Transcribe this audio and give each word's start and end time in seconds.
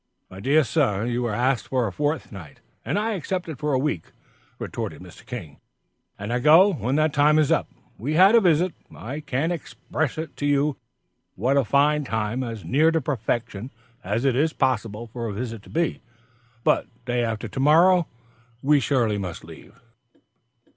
"My 0.31 0.39
dear 0.39 0.63
sir, 0.63 1.05
you 1.05 1.21
were 1.21 1.31
asked 1.35 1.67
for 1.67 1.85
a 1.85 1.91
fortnight." 1.91 2.59
"And 2.83 2.97
I 2.97 3.11
accepted 3.11 3.59
for 3.59 3.71
a 3.71 3.77
week," 3.79 4.05
retorted 4.57 4.99
Mr. 4.99 5.23
King, 5.23 5.57
"and 6.17 6.33
I 6.33 6.39
go 6.39 6.73
when 6.73 6.95
that 6.95 7.13
time 7.13 7.37
is 7.37 7.51
up. 7.51 7.67
We've 7.99 8.15
had 8.15 8.33
a 8.33 8.41
visit 8.41 8.73
I 8.95 9.19
can't 9.19 9.51
express 9.51 10.17
it 10.17 10.35
to 10.37 10.47
you, 10.47 10.77
what 11.35 11.55
a 11.55 11.63
fine 11.63 12.03
time 12.03 12.41
as 12.43 12.65
near 12.65 12.89
to 12.89 12.99
perfection 12.99 13.69
as 14.03 14.25
it 14.25 14.35
is 14.35 14.53
possible 14.53 15.05
for 15.05 15.27
a 15.27 15.33
visit 15.33 15.61
to 15.65 15.69
be; 15.69 16.01
but 16.63 16.87
day 17.05 17.23
after 17.23 17.47
to 17.49 17.59
morrow 17.59 18.07
we 18.63 18.79
surely 18.79 19.19
must 19.19 19.43
leave." 19.43 19.79